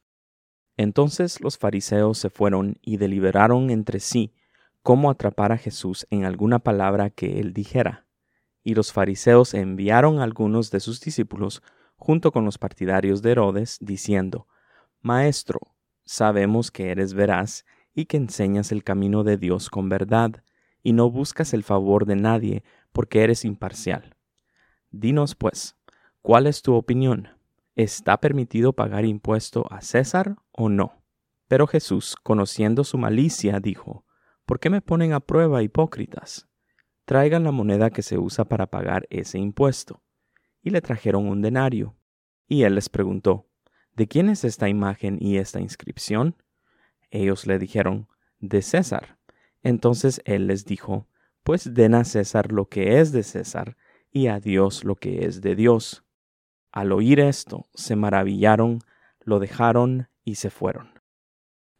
Entonces 0.77 1.41
los 1.41 1.57
fariseos 1.57 2.17
se 2.17 2.29
fueron 2.29 2.77
y 2.81 2.97
deliberaron 2.97 3.69
entre 3.69 3.99
sí 3.99 4.33
cómo 4.81 5.09
atrapar 5.09 5.51
a 5.51 5.57
Jesús 5.57 6.05
en 6.09 6.25
alguna 6.25 6.59
palabra 6.59 7.09
que 7.09 7.39
él 7.39 7.53
dijera. 7.53 8.05
Y 8.63 8.75
los 8.75 8.91
fariseos 8.91 9.53
enviaron 9.53 10.19
a 10.19 10.23
algunos 10.23 10.71
de 10.71 10.79
sus 10.79 10.99
discípulos 10.99 11.63
junto 11.95 12.31
con 12.31 12.45
los 12.45 12.57
partidarios 12.57 13.21
de 13.21 13.31
Herodes, 13.31 13.77
diciendo, 13.79 14.47
Maestro, 15.01 15.59
sabemos 16.03 16.71
que 16.71 16.91
eres 16.91 17.13
veraz 17.13 17.65
y 17.93 18.05
que 18.05 18.17
enseñas 18.17 18.71
el 18.71 18.83
camino 18.83 19.23
de 19.23 19.37
Dios 19.37 19.69
con 19.69 19.87
verdad, 19.87 20.43
y 20.83 20.93
no 20.93 21.09
buscas 21.09 21.53
el 21.53 21.63
favor 21.63 22.05
de 22.05 22.15
nadie 22.15 22.63
porque 22.91 23.23
eres 23.23 23.45
imparcial. 23.45 24.15
Dinos, 24.91 25.35
pues, 25.35 25.75
¿cuál 26.21 26.45
es 26.47 26.61
tu 26.61 26.75
opinión? 26.75 27.29
¿Está 27.75 28.19
permitido 28.19 28.73
pagar 28.73 29.05
impuesto 29.05 29.65
a 29.71 29.81
César 29.81 30.35
o 30.55 30.69
no? 30.69 31.03
Pero 31.47 31.67
Jesús, 31.67 32.15
conociendo 32.23 32.83
su 32.83 32.97
malicia, 32.97 33.59
dijo, 33.59 34.05
¿Por 34.45 34.59
qué 34.59 34.69
me 34.69 34.81
ponen 34.81 35.13
a 35.13 35.19
prueba, 35.19 35.63
hipócritas? 35.63 36.47
Traigan 37.05 37.43
la 37.43 37.51
moneda 37.51 37.91
que 37.91 38.01
se 38.01 38.17
usa 38.17 38.45
para 38.45 38.67
pagar 38.67 39.07
ese 39.09 39.37
impuesto. 39.37 40.03
Y 40.61 40.71
le 40.71 40.81
trajeron 40.81 41.27
un 41.27 41.41
denario. 41.41 41.95
Y 42.47 42.63
él 42.63 42.75
les 42.75 42.89
preguntó, 42.89 43.47
¿De 43.95 44.07
quién 44.07 44.29
es 44.29 44.43
esta 44.43 44.69
imagen 44.69 45.17
y 45.21 45.37
esta 45.37 45.59
inscripción? 45.59 46.35
Ellos 47.11 47.47
le 47.47 47.59
dijeron, 47.59 48.07
De 48.39 48.61
César. 48.61 49.19
Entonces 49.61 50.21
él 50.25 50.47
les 50.47 50.65
dijo, 50.65 51.07
Pues 51.43 51.73
den 51.73 51.95
a 51.95 52.03
César 52.03 52.51
lo 52.51 52.69
que 52.69 52.99
es 52.99 53.11
de 53.11 53.23
César, 53.23 53.77
y 54.11 54.27
a 54.27 54.39
Dios 54.39 54.83
lo 54.83 54.95
que 54.95 55.25
es 55.25 55.41
de 55.41 55.55
Dios. 55.55 56.03
Al 56.71 56.91
oír 56.91 57.19
esto, 57.19 57.67
se 57.73 57.95
maravillaron, 57.95 58.79
lo 59.21 59.39
dejaron 59.39 60.09
y 60.25 60.35
se 60.35 60.49
fueron. 60.49 60.99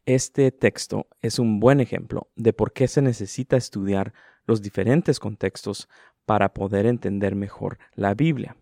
Este 0.05 0.51
texto 0.51 1.07
es 1.21 1.39
un 1.39 1.59
buen 1.59 1.81
ejemplo 1.81 2.29
de 2.35 2.53
por 2.53 2.71
qué 2.71 2.87
se 2.87 3.01
necesita 3.01 3.57
estudiar 3.57 4.13
los 4.45 4.61
diferentes 4.61 5.19
contextos 5.19 5.89
para 6.25 6.53
poder 6.53 6.85
entender 6.85 7.35
mejor 7.35 7.79
la 7.95 8.13
Biblia. 8.13 8.55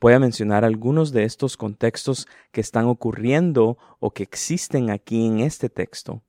Voy 0.00 0.12
a 0.12 0.20
mencionar 0.20 0.64
algunos 0.64 1.12
de 1.12 1.24
estos 1.24 1.56
contextos 1.56 2.28
que 2.52 2.60
están 2.60 2.84
ocurriendo 2.84 3.78
o 3.98 4.12
que 4.12 4.22
existen 4.22 4.90
aquí 4.90 5.26
en 5.26 5.40
este 5.40 5.70
texto. 5.70 6.22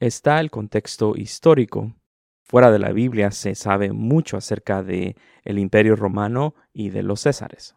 Está 0.00 0.40
el 0.40 0.50
contexto 0.50 1.14
histórico. 1.14 1.94
Fuera 2.42 2.70
de 2.70 2.78
la 2.78 2.92
Biblia 2.92 3.30
se 3.30 3.54
sabe 3.54 3.92
mucho 3.92 4.38
acerca 4.38 4.82
de 4.82 5.16
el 5.44 5.58
Imperio 5.58 5.94
Romano 5.94 6.54
y 6.72 6.88
de 6.88 7.02
los 7.02 7.20
Césares 7.20 7.76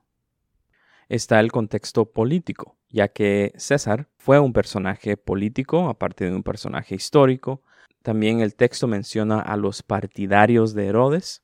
está 1.10 1.40
el 1.40 1.52
contexto 1.52 2.12
político, 2.12 2.77
ya 2.90 3.08
que 3.10 3.54
César 3.58 4.08
fue 4.18 4.40
un 4.40 4.54
personaje 4.54 5.18
político, 5.18 5.90
aparte 5.90 6.26
de 6.26 6.36
un 6.36 6.44
personaje 6.44 6.96
histórico. 6.96 7.62
También 8.02 8.40
el 8.40 8.56
texto 8.56 8.88
menciona 8.88 9.40
a 9.40 9.58
los 9.58 9.84
partidarios 9.84 10.74
de 10.74 10.88
Herodes. 10.88 11.44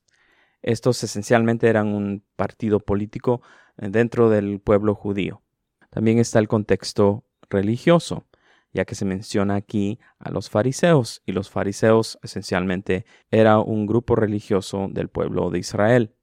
Estos 0.62 1.02
esencialmente 1.04 1.68
eran 1.68 1.88
un 1.88 2.24
partido 2.36 2.80
político 2.80 3.42
eh, 3.76 3.88
dentro 3.90 4.30
del 4.30 4.60
pueblo 4.60 4.94
judío. 4.94 5.42
También 5.90 6.18
está 6.18 6.38
el 6.38 6.48
contexto 6.48 7.24
religioso, 7.50 8.26
ya 8.72 8.84
que 8.84 8.94
se 8.94 9.04
menciona 9.04 9.54
aquí 9.54 10.00
a 10.18 10.30
los 10.30 10.50
fariseos, 10.50 11.22
y 11.26 11.32
los 11.32 11.50
fariseos 11.50 12.18
esencialmente 12.22 13.04
era 13.30 13.58
un 13.58 13.86
grupo 13.86 14.16
religioso 14.16 14.88
del 14.90 15.08
pueblo 15.08 15.50
de 15.50 15.60
Israel. 15.60 16.14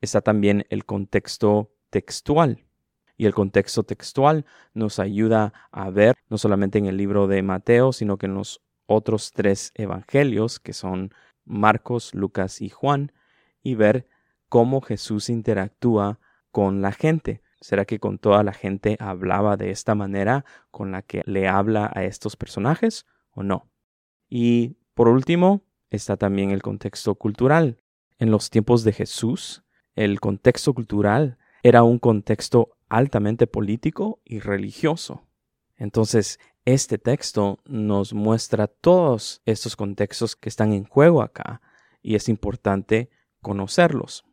Está 0.00 0.20
también 0.20 0.66
el 0.70 0.84
contexto 0.84 1.72
textual, 1.90 2.67
y 3.18 3.26
el 3.26 3.34
contexto 3.34 3.82
textual 3.82 4.46
nos 4.72 5.00
ayuda 5.00 5.52
a 5.72 5.90
ver, 5.90 6.16
no 6.30 6.38
solamente 6.38 6.78
en 6.78 6.86
el 6.86 6.96
libro 6.96 7.26
de 7.26 7.42
Mateo, 7.42 7.92
sino 7.92 8.16
que 8.16 8.26
en 8.26 8.34
los 8.34 8.62
otros 8.86 9.32
tres 9.32 9.72
evangelios, 9.74 10.60
que 10.60 10.72
son 10.72 11.12
Marcos, 11.44 12.14
Lucas 12.14 12.62
y 12.62 12.70
Juan, 12.70 13.12
y 13.60 13.74
ver 13.74 14.06
cómo 14.48 14.80
Jesús 14.80 15.28
interactúa 15.28 16.20
con 16.52 16.80
la 16.80 16.92
gente. 16.92 17.42
¿Será 17.60 17.84
que 17.84 17.98
con 17.98 18.18
toda 18.18 18.44
la 18.44 18.52
gente 18.52 18.96
hablaba 19.00 19.56
de 19.56 19.72
esta 19.72 19.96
manera 19.96 20.44
con 20.70 20.92
la 20.92 21.02
que 21.02 21.22
le 21.26 21.48
habla 21.48 21.90
a 21.92 22.04
estos 22.04 22.36
personajes 22.36 23.04
o 23.32 23.42
no? 23.42 23.68
Y 24.28 24.76
por 24.94 25.08
último, 25.08 25.62
está 25.90 26.16
también 26.16 26.52
el 26.52 26.62
contexto 26.62 27.16
cultural. 27.16 27.82
En 28.20 28.30
los 28.30 28.50
tiempos 28.50 28.84
de 28.84 28.92
Jesús, 28.92 29.64
el 29.96 30.20
contexto 30.20 30.72
cultural 30.72 31.36
era 31.64 31.82
un 31.82 31.98
contexto 31.98 32.77
altamente 32.88 33.46
político 33.46 34.20
y 34.24 34.40
religioso. 34.40 35.22
Entonces, 35.76 36.38
este 36.64 36.98
texto 36.98 37.60
nos 37.64 38.12
muestra 38.12 38.66
todos 38.66 39.42
estos 39.46 39.76
contextos 39.76 40.36
que 40.36 40.48
están 40.48 40.72
en 40.72 40.84
juego 40.84 41.22
acá 41.22 41.62
y 42.02 42.14
es 42.14 42.28
importante 42.28 43.10
conocerlos. 43.40 44.24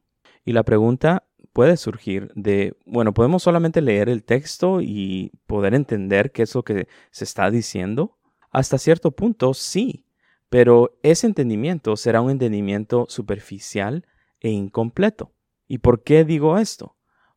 Y 0.44 0.54
la 0.54 0.64
pregunta 0.64 1.28
puede 1.54 1.78
surgir 1.78 2.32
de, 2.36 2.76
bueno, 2.86 3.14
¿podemos 3.14 3.44
solamente 3.44 3.82
leer 3.82 4.10
el 4.10 4.24
texto 4.24 4.82
y 4.82 5.32
poder 5.48 5.74
entender 5.74 6.32
qué 6.32 6.44
es 6.44 6.54
lo 6.54 6.64
que 6.64 6.88
se 7.12 7.24
está 7.24 7.50
diciendo? 7.50 8.18
Hasta 8.52 8.78
cierto 8.78 9.12
punto, 9.12 9.54
sí, 9.54 10.06
pero 10.50 10.98
ese 11.04 11.28
entendimiento 11.28 11.96
será 11.96 12.22
un 12.22 12.32
entendimiento 12.32 13.06
superficial 13.10 14.06
e 14.40 14.50
incompleto. 14.50 15.34
¿Y 15.68 15.80
por 15.80 16.04
qué 16.04 16.26
digo 16.26 16.58
esto? 16.58 16.95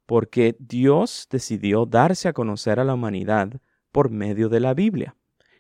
Porque 0.09 0.57
Dios 0.59 1.29
decidió 1.31 1.85
darse 1.85 2.29
a 2.29 2.33
conocer 2.33 2.81
a 2.81 2.85
la 2.85 2.95
humanidad 2.95 3.61
por 3.93 4.09
medio 4.09 4.49
de 4.49 4.59
la 4.59 4.73
Biblia. 4.73 5.15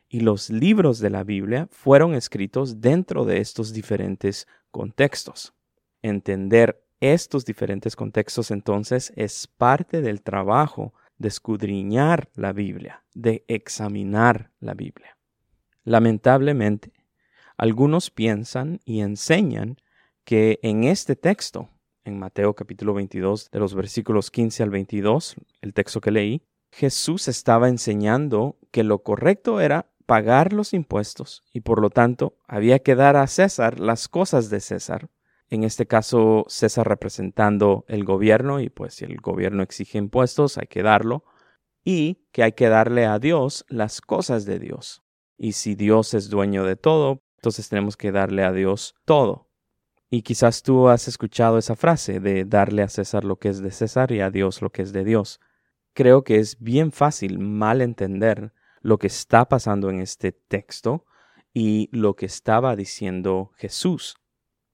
Y 0.09 0.21
los 0.21 0.49
libros 0.49 1.01
de 1.01 1.11
la 1.11 1.23
Biblia 1.23 1.69
fueron 1.71 2.15
escritos 2.15 2.81
dentro 2.81 3.27
de 3.27 3.43
estos 3.43 3.75
diferentes 3.75 4.49
contextos. 4.71 5.53
Entender 6.01 6.83
estos 6.99 7.45
diferentes 7.45 7.95
contextos 7.95 8.51
entonces 8.51 9.13
es 9.17 9.47
parte 9.47 10.01
del 10.01 10.23
trabajo 10.23 10.95
de 11.19 11.29
escudriñar 11.29 12.31
la 12.35 12.55
Biblia, 12.55 13.05
de 13.13 13.45
examinar 13.49 14.51
la 14.61 14.73
Biblia. 14.73 15.19
Lamentablemente, 15.85 16.95
algunos 17.59 18.11
piensan 18.11 18.81
y 18.87 19.01
enseñan 19.01 19.77
que 20.25 20.59
en 20.63 20.85
este 20.85 21.17
texto, 21.17 21.69
en 22.09 22.19
Mateo 22.19 22.55
capítulo 22.55 22.95
22, 22.95 23.51
de 23.51 23.59
los 23.59 23.75
versículos 23.75 24.31
15 24.31 24.63
al 24.63 24.71
22, 24.71 25.37
el 25.61 25.75
texto 25.75 26.01
que 26.01 26.11
leí, 26.11 26.43
Jesús 26.73 27.29
estaba 27.29 27.69
enseñando 27.69 28.57
que 28.71 28.83
lo 28.83 29.03
correcto 29.03 29.61
era 29.61 29.91
pagar 30.07 30.53
los 30.53 30.73
impuestos 30.73 31.45
y 31.53 31.61
por 31.61 31.81
lo 31.81 31.91
tanto 31.91 32.39
había 32.47 32.79
que 32.81 32.95
dar 32.95 33.17
a 33.17 33.27
César 33.27 33.79
las 33.79 34.09
cosas 34.09 34.51
de 34.51 34.61
César. 34.61 35.11
En 35.51 35.65
este 35.65 35.87
caso, 35.87 36.45
César 36.49 36.89
representando 36.89 37.85
el 37.89 38.05
gobierno 38.05 38.61
y 38.61 38.71
pues 38.71 38.95
si 38.95 39.05
el 39.05 39.19
gobierno 39.19 39.63
exige 39.63 39.99
impuestos 39.99 40.59
hay 40.59 40.67
que 40.67 40.83
darlo 40.83 41.25
y 41.85 42.27
que 42.33 42.43
hay 42.43 42.53
que 42.53 42.69
darle 42.69 43.07
a 43.07 43.19
Dios 43.19 43.65
las 43.69 44.01
cosas 44.01 44.45
de 44.45 44.59
Dios. 44.59 45.03
Y 45.37 45.53
si 45.53 45.75
Dios 45.75 46.15
es 46.15 46.29
dueño 46.29 46.65
de 46.65 46.77
todo, 46.77 47.23
entonces 47.37 47.69
tenemos 47.69 47.97
que 47.97 48.13
darle 48.13 48.45
a 48.45 48.53
Dios 48.53 48.95
todo. 49.05 49.48
Y 50.11 50.23
quizás 50.23 50.63
tú 50.63 50.89
has 50.89 51.07
escuchado 51.07 51.59
esa 51.59 51.77
frase 51.77 52.19
de 52.21 52.45
darle 52.45 52.83
a 52.83 52.89
César 52.89 53.25
lo 53.25 53.37
que 53.37 53.51
es 53.51 53.61
de 53.61 53.71
César 53.71 54.11
y 54.13 54.21
a 54.21 54.31
Dios 54.31 54.63
lo 54.63 54.71
que 54.71 54.83
es 54.83 54.93
de 54.93 55.05
Dios. 55.05 55.41
Creo 55.93 56.25
que 56.25 56.37
es 56.37 56.59
bien 56.61 56.93
fácil 56.93 57.39
mal 57.39 57.83
entender 57.83 58.53
lo 58.81 58.99
que 58.99 59.09
está 59.09 59.49
pasando 59.49 59.91
en 59.91 60.01
este 60.01 60.33
texto 60.33 61.05
y 61.53 61.89
lo 61.93 62.15
que 62.17 62.27
estaba 62.27 62.75
diciendo 62.75 63.51
Jesús. 63.57 64.17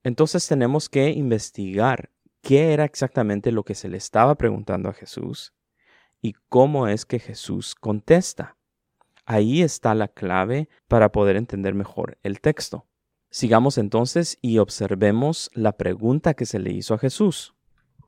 Entonces 0.04 0.46
tenemos 0.46 0.88
que 0.88 1.10
investigar 1.10 2.10
qué 2.42 2.72
era 2.72 2.84
exactamente 2.84 3.50
lo 3.50 3.64
que 3.64 3.75
se 3.75 3.88
le 3.88 3.96
estaba 3.96 4.36
preguntando 4.36 4.88
a 4.88 4.92
Jesús 4.92 5.54
y 6.20 6.34
cómo 6.48 6.86
es 6.86 7.06
que 7.06 7.19
Jesús 7.19 7.75
contesta. 7.75 8.56
Ahí 9.25 9.62
está 9.62 9.94
la 9.94 10.08
clave 10.08 10.69
para 10.86 11.10
poder 11.10 11.36
entender 11.36 11.75
mejor 11.75 12.19
el 12.22 12.40
texto. 12.40 12.86
Sigamos 13.34 13.78
entonces 13.78 14.38
y 14.42 14.58
observemos 14.58 15.50
la 15.54 15.76
pregunta 15.76 16.34
que 16.34 16.46
se 16.46 16.60
le 16.60 16.70
hizo 16.70 16.94
a 16.94 16.98
Jesús. 16.98 17.56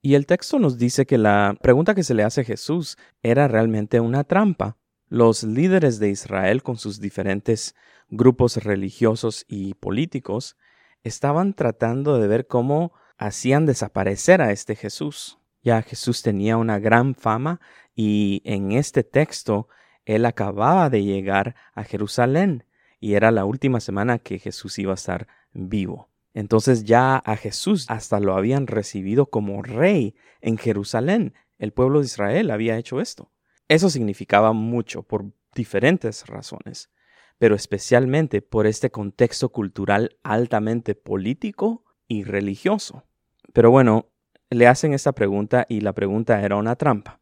Y 0.00 0.14
el 0.14 0.24
texto 0.24 0.60
nos 0.60 0.78
dice 0.78 1.04
que 1.04 1.18
la 1.18 1.58
pregunta 1.60 1.96
que 1.96 2.04
se 2.04 2.14
le 2.14 2.22
hace 2.22 2.42
a 2.42 2.44
Jesús 2.44 2.96
era 3.24 3.48
realmente 3.48 3.98
una 3.98 4.22
trampa. 4.22 4.76
Los 5.08 5.42
líderes 5.42 5.98
de 5.98 6.10
Israel, 6.10 6.62
con 6.62 6.76
sus 6.76 7.00
diferentes 7.00 7.74
grupos 8.08 8.62
religiosos 8.62 9.44
y 9.48 9.74
políticos, 9.74 10.56
estaban 11.02 11.54
tratando 11.54 12.20
de 12.20 12.28
ver 12.28 12.46
cómo 12.46 12.92
hacían 13.18 13.66
desaparecer 13.66 14.40
a 14.40 14.52
este 14.52 14.76
Jesús. 14.76 15.40
Ya 15.60 15.82
Jesús 15.82 16.22
tenía 16.22 16.56
una 16.56 16.78
gran 16.78 17.16
fama 17.16 17.60
y 17.96 18.42
en 18.44 18.70
este 18.70 19.02
texto 19.02 19.66
él 20.04 20.24
acababa 20.24 20.88
de 20.88 21.02
llegar 21.02 21.56
a 21.74 21.82
Jerusalén 21.82 22.65
y 23.00 23.14
era 23.14 23.30
la 23.30 23.44
última 23.44 23.80
semana 23.80 24.18
que 24.18 24.38
Jesús 24.38 24.78
iba 24.78 24.92
a 24.92 24.94
estar 24.94 25.28
vivo. 25.52 26.08
Entonces 26.34 26.84
ya 26.84 27.16
a 27.16 27.36
Jesús 27.36 27.86
hasta 27.88 28.20
lo 28.20 28.34
habían 28.34 28.66
recibido 28.66 29.26
como 29.26 29.62
rey 29.62 30.14
en 30.40 30.58
Jerusalén. 30.58 31.34
El 31.58 31.72
pueblo 31.72 32.00
de 32.00 32.06
Israel 32.06 32.50
había 32.50 32.76
hecho 32.76 33.00
esto. 33.00 33.30
Eso 33.68 33.88
significaba 33.88 34.52
mucho 34.52 35.02
por 35.02 35.24
diferentes 35.54 36.26
razones, 36.26 36.90
pero 37.38 37.54
especialmente 37.54 38.42
por 38.42 38.66
este 38.66 38.90
contexto 38.90 39.48
cultural 39.48 40.18
altamente 40.22 40.94
político 40.94 41.84
y 42.06 42.24
religioso. 42.24 43.04
Pero 43.52 43.70
bueno, 43.70 44.10
le 44.50 44.66
hacen 44.66 44.92
esta 44.92 45.12
pregunta 45.12 45.66
y 45.68 45.80
la 45.80 45.94
pregunta 45.94 46.42
era 46.42 46.56
una 46.56 46.76
trampa. 46.76 47.20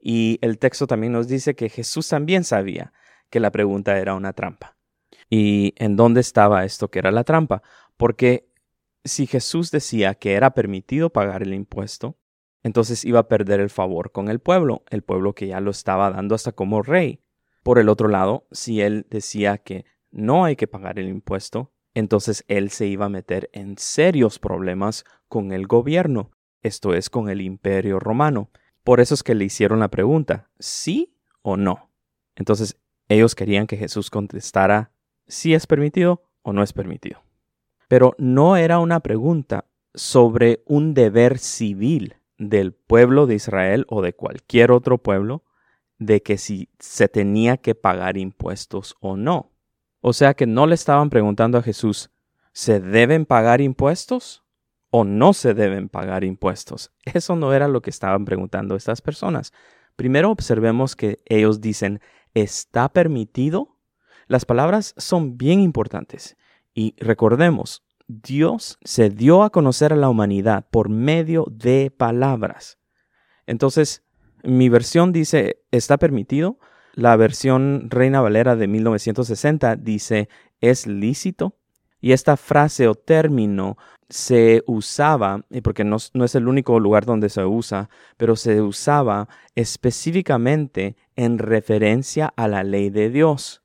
Y 0.00 0.38
el 0.40 0.58
texto 0.58 0.86
también 0.86 1.12
nos 1.12 1.28
dice 1.28 1.54
que 1.54 1.68
Jesús 1.68 2.08
también 2.08 2.44
sabía 2.44 2.92
que 3.28 3.40
la 3.40 3.50
pregunta 3.50 3.98
era 3.98 4.14
una 4.14 4.32
trampa. 4.32 4.76
¿Y 5.34 5.72
en 5.78 5.96
dónde 5.96 6.20
estaba 6.20 6.66
esto 6.66 6.90
que 6.90 6.98
era 6.98 7.10
la 7.10 7.24
trampa? 7.24 7.62
Porque 7.96 8.50
si 9.02 9.26
Jesús 9.26 9.70
decía 9.70 10.14
que 10.14 10.34
era 10.34 10.52
permitido 10.52 11.08
pagar 11.08 11.42
el 11.42 11.54
impuesto, 11.54 12.18
entonces 12.62 13.06
iba 13.06 13.20
a 13.20 13.28
perder 13.28 13.58
el 13.58 13.70
favor 13.70 14.12
con 14.12 14.28
el 14.28 14.40
pueblo, 14.40 14.84
el 14.90 15.00
pueblo 15.00 15.34
que 15.34 15.46
ya 15.46 15.62
lo 15.62 15.70
estaba 15.70 16.10
dando 16.10 16.34
hasta 16.34 16.52
como 16.52 16.82
rey. 16.82 17.22
Por 17.62 17.78
el 17.78 17.88
otro 17.88 18.08
lado, 18.08 18.46
si 18.50 18.82
él 18.82 19.06
decía 19.08 19.56
que 19.56 19.86
no 20.10 20.44
hay 20.44 20.54
que 20.54 20.66
pagar 20.66 20.98
el 20.98 21.08
impuesto, 21.08 21.72
entonces 21.94 22.44
él 22.46 22.68
se 22.68 22.86
iba 22.86 23.06
a 23.06 23.08
meter 23.08 23.48
en 23.54 23.78
serios 23.78 24.38
problemas 24.38 25.06
con 25.28 25.52
el 25.52 25.66
gobierno, 25.66 26.30
esto 26.60 26.92
es 26.92 27.08
con 27.08 27.30
el 27.30 27.40
imperio 27.40 27.98
romano. 27.98 28.50
Por 28.84 29.00
eso 29.00 29.14
es 29.14 29.22
que 29.22 29.34
le 29.34 29.46
hicieron 29.46 29.80
la 29.80 29.88
pregunta, 29.88 30.50
¿sí 30.58 31.16
o 31.40 31.56
no? 31.56 31.90
Entonces 32.36 32.78
ellos 33.08 33.34
querían 33.34 33.66
que 33.66 33.78
Jesús 33.78 34.10
contestara 34.10 34.91
si 35.32 35.54
es 35.54 35.66
permitido 35.66 36.22
o 36.42 36.52
no 36.52 36.62
es 36.62 36.72
permitido. 36.72 37.22
Pero 37.88 38.14
no 38.18 38.56
era 38.56 38.78
una 38.78 39.00
pregunta 39.00 39.64
sobre 39.94 40.62
un 40.66 40.94
deber 40.94 41.38
civil 41.38 42.16
del 42.38 42.72
pueblo 42.72 43.26
de 43.26 43.36
Israel 43.36 43.86
o 43.88 44.02
de 44.02 44.14
cualquier 44.14 44.70
otro 44.70 44.98
pueblo 44.98 45.44
de 45.98 46.22
que 46.22 46.36
si 46.36 46.68
se 46.78 47.08
tenía 47.08 47.56
que 47.56 47.74
pagar 47.74 48.16
impuestos 48.18 48.96
o 49.00 49.16
no. 49.16 49.52
O 50.00 50.12
sea 50.12 50.34
que 50.34 50.46
no 50.46 50.66
le 50.66 50.74
estaban 50.74 51.10
preguntando 51.10 51.58
a 51.58 51.62
Jesús, 51.62 52.10
¿se 52.52 52.80
deben 52.80 53.24
pagar 53.24 53.60
impuestos? 53.60 54.42
o 54.94 55.04
no 55.04 55.32
se 55.32 55.54
deben 55.54 55.88
pagar 55.88 56.22
impuestos. 56.22 56.92
Eso 57.04 57.34
no 57.34 57.54
era 57.54 57.66
lo 57.66 57.80
que 57.80 57.90
estaban 57.90 58.26
preguntando 58.26 58.76
estas 58.76 59.00
personas. 59.00 59.52
Primero 59.96 60.30
observemos 60.30 60.94
que 60.94 61.22
ellos 61.24 61.62
dicen, 61.62 62.00
¿está 62.34 62.90
permitido? 62.90 63.71
Las 64.32 64.46
palabras 64.46 64.94
son 64.96 65.36
bien 65.36 65.60
importantes 65.60 66.38
y 66.72 66.94
recordemos, 66.96 67.82
Dios 68.08 68.78
se 68.82 69.10
dio 69.10 69.42
a 69.42 69.50
conocer 69.50 69.92
a 69.92 69.96
la 69.96 70.08
humanidad 70.08 70.64
por 70.70 70.88
medio 70.88 71.44
de 71.50 71.92
palabras. 71.94 72.78
Entonces, 73.46 74.04
mi 74.42 74.70
versión 74.70 75.12
dice, 75.12 75.60
¿está 75.70 75.98
permitido? 75.98 76.58
La 76.94 77.14
versión 77.16 77.90
Reina 77.90 78.22
Valera 78.22 78.56
de 78.56 78.68
1960 78.68 79.76
dice, 79.76 80.30
¿es 80.62 80.86
lícito? 80.86 81.58
Y 82.00 82.12
esta 82.12 82.38
frase 82.38 82.88
o 82.88 82.94
término 82.94 83.76
se 84.08 84.62
usaba, 84.66 85.44
porque 85.62 85.84
no, 85.84 85.98
no, 86.14 86.24
es 86.24 86.34
el 86.36 86.48
único 86.48 86.80
lugar 86.80 87.04
donde 87.04 87.28
se 87.28 87.44
usa, 87.44 87.90
pero 88.16 88.36
se 88.36 88.62
usaba 88.62 89.28
específicamente 89.56 90.96
en 91.16 91.36
referencia 91.36 92.32
a 92.34 92.48
la 92.48 92.64
ley 92.64 92.88
de 92.88 93.10
Dios, 93.10 93.61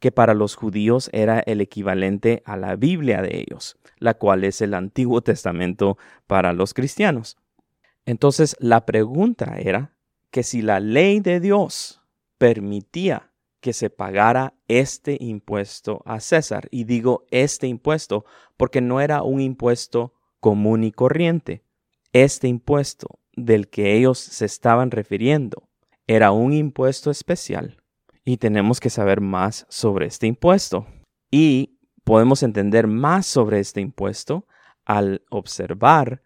que 0.00 0.12
para 0.12 0.34
los 0.34 0.54
judíos 0.54 1.10
era 1.12 1.40
el 1.40 1.60
equivalente 1.60 2.42
a 2.44 2.56
la 2.56 2.76
Biblia 2.76 3.22
de 3.22 3.38
ellos, 3.38 3.78
la 3.98 4.14
cual 4.14 4.44
es 4.44 4.60
el 4.60 4.74
Antiguo 4.74 5.22
Testamento 5.22 5.98
para 6.26 6.52
los 6.52 6.74
cristianos. 6.74 7.36
Entonces 8.04 8.56
la 8.60 8.86
pregunta 8.86 9.56
era 9.58 9.96
que 10.30 10.42
si 10.42 10.62
la 10.62 10.80
ley 10.80 11.20
de 11.20 11.40
Dios 11.40 12.02
permitía 12.38 13.30
que 13.66 13.72
se 13.72 13.90
pagara 13.90 14.54
este 14.68 15.16
impuesto 15.18 16.02
a 16.04 16.20
César. 16.20 16.68
Y 16.70 16.84
digo 16.84 17.26
este 17.32 17.66
impuesto 17.66 18.24
porque 18.56 18.80
no 18.80 19.00
era 19.00 19.22
un 19.22 19.40
impuesto 19.40 20.14
común 20.38 20.84
y 20.84 20.92
corriente. 20.92 21.64
Este 22.12 22.46
impuesto 22.46 23.18
del 23.34 23.68
que 23.68 23.96
ellos 23.96 24.18
se 24.18 24.44
estaban 24.44 24.92
refiriendo 24.92 25.68
era 26.06 26.30
un 26.30 26.52
impuesto 26.52 27.10
especial. 27.10 27.82
Y 28.26 28.38
tenemos 28.38 28.80
que 28.80 28.90
saber 28.90 29.22
más 29.22 29.66
sobre 29.70 30.06
este 30.06 30.26
impuesto. 30.26 30.86
Y 31.30 31.78
podemos 32.04 32.42
entender 32.42 32.88
más 32.88 33.24
sobre 33.24 33.60
este 33.60 33.80
impuesto 33.80 34.46
al 34.84 35.22
observar 35.30 36.22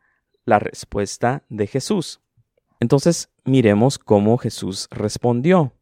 la 0.46 0.58
respuesta 0.58 1.44
de 1.50 1.66
Jesús. 1.66 2.22
Entonces 2.80 3.30
miremos 3.44 3.98
cómo 3.98 4.38
Jesús 4.38 4.88
respondió. 4.90 5.74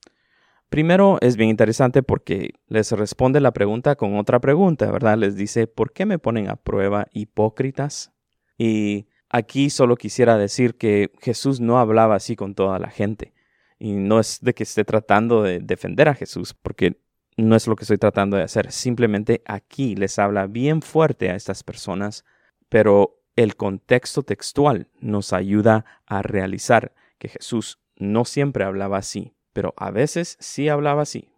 Primero 0.69 1.19
es 1.21 1.37
bien 1.37 1.51
interesante 1.51 2.03
porque 2.03 2.51
les 2.67 2.91
responde 2.91 3.41
la 3.41 3.53
pregunta 3.53 3.95
con 3.95 4.19
otra 4.19 4.41
pregunta, 4.41 4.91
¿verdad? 4.91 5.17
Les 5.17 5.37
dice, 5.37 5.69
¿por 5.69 5.93
qué 5.93 6.05
me 6.05 6.19
ponen 6.19 6.51
a 6.51 6.57
prueba 6.57 7.07
hipócritas? 7.13 8.13
Y 8.59 9.07
aquí 9.31 9.71
solo 9.71 9.95
quisiera 9.95 10.37
decir 10.37 10.77
que 10.77 11.13
Jesús 11.21 11.61
no 11.61 11.79
hablaba 11.79 12.17
así 12.17 12.35
con 12.35 12.57
toda 12.57 12.81
la 12.81 12.91
gente. 12.91 13.33
Y 13.79 13.93
no 13.93 14.21
es 14.21 14.41
de 14.41 14.55
que 14.55 14.65
esté 14.65 14.85
tratando 14.85 15.43
de 15.43 15.61
defender 15.61 16.09
a 16.09 16.15
Jesús, 16.15 16.55
porque 16.55 17.01
no 17.37 17.55
es 17.55 17.67
lo 17.67 17.77
que 17.77 17.85
estoy 17.85 17.99
tratando 17.99 18.37
de 18.37 18.43
hacer. 18.43 18.73
Simplemente 18.73 19.43
aquí 19.47 19.95
les 19.95 20.19
habla 20.19 20.47
bien 20.47 20.83
fuerte 20.83 21.31
a 21.31 21.37
estas 21.37 21.63
personas, 21.63 22.25
pero 22.69 23.23
el 23.37 23.55
contexto 23.55 24.23
textual 24.23 24.89
nos 25.01 25.33
ayuda 25.33 25.85
a 26.07 26.23
realizar 26.23 26.93
que 27.19 27.29
Jesús 27.29 27.79
no 27.97 28.25
siempre 28.25 28.65
hablaba 28.65 28.99
así 28.99 29.35
pero 29.59 29.75
a 29.77 29.91
veces 29.91 30.37
sí 30.39 30.69
hablaba 30.69 31.03
así. 31.03 31.33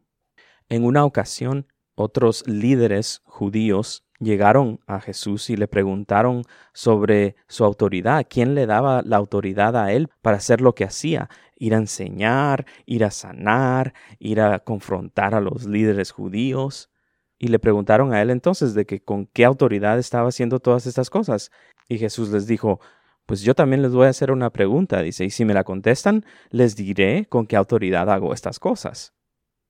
En 0.69 0.85
una 0.85 1.07
ocasión, 1.07 1.67
otros 1.95 2.47
líderes 2.47 3.23
judíos 3.25 4.05
llegaron 4.19 4.81
a 4.87 5.01
Jesús 5.01 5.49
y 5.49 5.57
le 5.57 5.69
preguntaron 5.69 6.43
sobre 6.75 7.35
su 7.49 7.65
autoridad, 7.65 8.27
quién 8.29 8.55
le 8.55 8.67
daba 8.67 9.01
la 9.01 9.17
autoridad 9.17 9.75
a 9.75 9.93
él 9.93 10.09
para 10.21 10.37
hacer 10.37 10.61
lo 10.61 10.75
que 10.75 10.85
hacía. 10.85 11.31
Ir 11.61 11.75
a 11.75 11.79
enseñar, 11.79 12.67
ir 12.87 13.05
a 13.05 13.13
sanar, 13.13 13.95
ir 14.19 14.41
a 14.41 14.59
confrontar 14.59 15.35
a 15.35 15.41
los 15.41 15.67
líderes 15.67 16.11
judíos. 16.11 16.91
Y 17.39 17.49
le 17.49 17.59
preguntaron 17.59 18.13
a 18.13 18.21
él 18.21 18.31
entonces 18.31 18.75
de 18.75 18.87
que 18.87 19.01
con 19.01 19.27
qué 19.27 19.45
autoridad 19.45 19.99
estaba 19.99 20.29
haciendo 20.29 20.59
todas 20.59 20.87
estas 20.87 21.11
cosas. 21.11 21.53
Y 21.89 21.99
Jesús 21.99 22.31
les 22.31 22.47
dijo, 22.47 22.81
pues 23.27 23.43
yo 23.43 23.55
también 23.55 23.83
les 23.83 23.93
voy 23.93 24.07
a 24.07 24.11
hacer 24.11 24.33
una 24.33 24.51
pregunta, 24.51 25.03
dice, 25.03 25.25
y 25.25 25.31
si 25.31 25.45
me 25.45 25.55
la 25.55 25.63
contestan, 25.63 26.25
les 26.51 26.75
diré 26.77 27.27
con 27.27 27.47
qué 27.47 27.57
autoridad 27.57 28.11
hago 28.11 28.33
estas 28.35 28.59
cosas. 28.59 29.15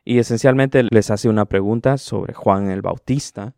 Y 0.05 0.19
esencialmente 0.19 0.85
les 0.91 1.11
hace 1.11 1.29
una 1.29 1.45
pregunta 1.45 1.99
sobre 1.99 2.35
Juan 2.35 2.71
el 2.71 2.83
Bautista. 2.83 3.55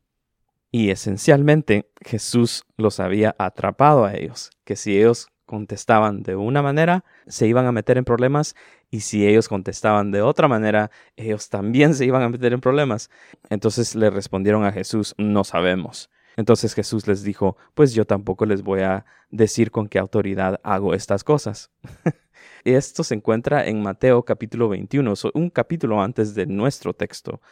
Y 0.71 0.91
esencialmente 0.91 1.91
Jesús 2.01 2.65
los 2.79 2.99
había 2.99 3.37
atrapado 3.39 4.07
a 4.07 4.15
ellos, 4.15 4.51
que 4.65 4.75
si 4.75 4.97
ellos 4.97 5.29
contestaban 5.53 6.23
de 6.23 6.35
una 6.35 6.63
manera, 6.63 7.05
se 7.27 7.47
iban 7.47 7.67
a 7.67 7.73
meter 7.73 7.99
en 7.99 8.07
problemas 8.07 8.57
y 8.91 9.01
si 9.01 9.29
ellos 9.29 9.51
contestaban 9.51 10.11
de 10.11 10.23
otra 10.23 10.49
manera, 10.49 10.91
ellos 11.15 11.51
también 11.51 11.93
se 11.95 12.07
iban 12.07 12.23
a 12.23 12.31
meter 12.31 12.55
en 12.55 12.63
problemas. 12.63 13.11
Entonces 13.51 13.95
le 13.95 14.09
respondieron 14.09 14.65
a 14.65 14.73
Jesús, 14.73 15.15
no 15.19 15.45
sabemos. 15.45 16.09
Entonces 16.39 16.73
Jesús 16.73 17.07
les 17.07 17.23
dijo, 17.23 17.59
pues 17.75 17.93
yo 17.93 18.07
tampoco 18.07 18.47
les 18.47 18.63
voy 18.63 18.81
a 18.81 19.05
decir 19.31 19.71
con 19.71 19.89
qué 19.89 19.99
autoridad 19.99 20.59
hago 20.63 20.95
estas 20.95 21.23
cosas. 21.23 21.71
Esto 22.65 23.05
se 23.05 23.15
encuentra 23.15 23.67
en 23.67 23.83
Mateo 23.83 24.25
capítulo 24.25 24.71
21, 24.71 25.13
un 25.35 25.51
capítulo 25.51 26.01
antes 26.01 26.35
de 26.35 26.47
nuestro 26.47 26.95
texto 26.95 27.43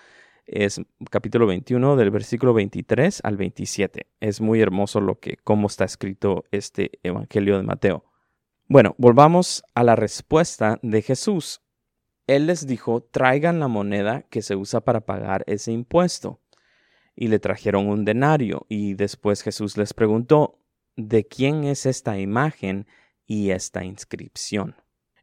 es 0.51 0.81
capítulo 1.11 1.47
21 1.47 1.95
del 1.95 2.11
versículo 2.11 2.53
23 2.53 3.21
al 3.23 3.37
27. 3.37 4.09
Es 4.19 4.41
muy 4.41 4.61
hermoso 4.61 5.01
lo 5.01 5.21
que 5.21 5.37
cómo 5.37 5.69
está 5.69 5.85
escrito 5.85 6.45
este 6.51 6.99
evangelio 7.05 7.57
de 7.57 7.63
Mateo. 7.63 8.05
Bueno, 8.67 8.97
volvamos 8.99 9.63
a 9.75 9.85
la 9.85 9.95
respuesta 9.95 10.79
de 10.83 11.03
Jesús. 11.03 11.63
Él 12.27 12.47
les 12.47 12.67
dijo, 12.67 13.01
"Traigan 13.03 13.61
la 13.61 13.69
moneda 13.69 14.23
que 14.23 14.43
se 14.43 14.57
usa 14.57 14.81
para 14.81 15.07
pagar 15.07 15.45
ese 15.47 15.71
impuesto." 15.71 16.41
Y 17.15 17.29
le 17.29 17.39
trajeron 17.39 17.89
un 17.89 18.05
denario 18.05 18.67
y 18.69 18.95
después 18.95 19.43
Jesús 19.43 19.77
les 19.77 19.95
preguntó, 19.95 20.59
"¿De 20.97 21.25
quién 21.27 21.65
es 21.65 21.87
esta 21.87 22.19
imagen 22.19 22.87
y 23.27 23.51
esta 23.51 23.85
inscripción?" 23.85 24.75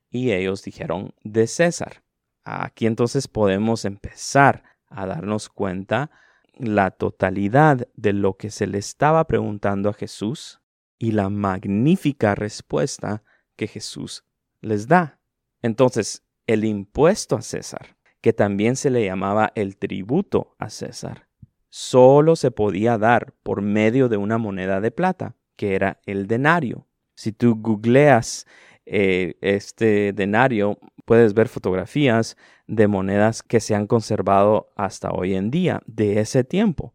Y 0.10 0.32
ellos 0.32 0.64
dijeron, 0.64 1.14
"De 1.24 1.48
César." 1.48 2.04
Aquí 2.46 2.86
entonces 2.86 3.28
podemos 3.28 3.84
empezar 3.84 4.77
a 4.90 5.06
darnos 5.06 5.50
cuenta 5.50 6.12
la 6.54 6.92
totalidad 6.92 7.88
de 7.96 8.14
lo 8.14 8.36
que 8.36 8.50
se 8.50 8.68
le 8.68 8.78
estaba 8.78 9.26
preguntando 9.28 9.90
a 9.90 9.94
Jesús 9.94 10.62
y 10.98 11.12
la 11.12 11.30
magnífica 11.30 12.36
respuesta 12.36 13.24
que 13.56 13.68
Jesús 13.68 14.26
les 14.62 14.88
da. 14.88 15.20
Entonces, 15.62 16.24
el 16.48 16.66
impuesto 16.66 17.36
a 17.36 17.42
César, 17.42 17.98
que 18.22 18.34
también 18.34 18.76
se 18.76 18.90
le 18.90 19.06
llamaba 19.06 19.52
el 19.56 19.78
tributo 19.78 20.56
a 20.58 20.70
César, 20.70 21.28
solo 21.70 22.36
se 22.36 22.52
podía 22.52 22.98
dar 22.98 23.34
por 23.44 23.62
medio 23.62 24.10
de 24.10 24.18
una 24.18 24.38
moneda 24.38 24.82
de 24.82 24.92
plata, 24.92 25.36
que 25.56 25.76
era 25.76 26.00
el 26.06 26.28
denario. 26.28 26.88
Si 27.16 27.32
tú 27.32 27.56
googleas 27.56 28.46
eh, 28.90 29.36
este 29.42 30.14
denario, 30.14 30.80
puedes 31.06 31.34
ver 31.34 31.48
fotografías 31.48 32.38
de 32.68 32.88
monedas 32.88 33.44
que 33.44 33.60
se 33.60 33.76
han 33.76 33.88
conservado 33.88 34.72
hasta 34.76 35.12
hoy 35.12 35.36
en 35.36 35.52
día 35.52 35.82
de 35.86 36.20
ese 36.20 36.44
tiempo. 36.44 36.94